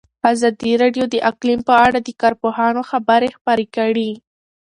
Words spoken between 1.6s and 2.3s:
په اړه د